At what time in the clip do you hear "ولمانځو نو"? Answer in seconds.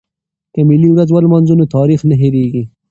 1.11-1.65